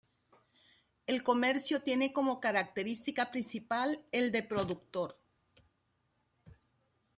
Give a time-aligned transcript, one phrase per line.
[1.05, 5.13] El comercio tiene como característica principal el de productor.